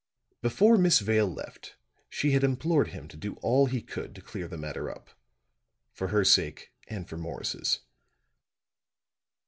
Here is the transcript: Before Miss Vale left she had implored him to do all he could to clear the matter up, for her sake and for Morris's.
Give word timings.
Before 0.41 0.79
Miss 0.79 0.97
Vale 0.99 1.31
left 1.31 1.75
she 2.09 2.31
had 2.31 2.43
implored 2.43 2.87
him 2.87 3.07
to 3.09 3.15
do 3.15 3.35
all 3.43 3.67
he 3.67 3.83
could 3.83 4.15
to 4.15 4.21
clear 4.23 4.47
the 4.47 4.57
matter 4.57 4.89
up, 4.89 5.11
for 5.93 6.07
her 6.07 6.25
sake 6.25 6.71
and 6.87 7.07
for 7.07 7.17
Morris's. 7.17 7.81